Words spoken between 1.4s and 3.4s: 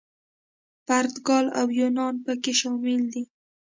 او یونان پکې شامل دي.